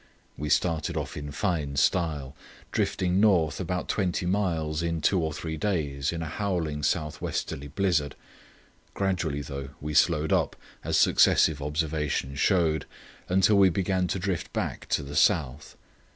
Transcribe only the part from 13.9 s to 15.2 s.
to drift back to the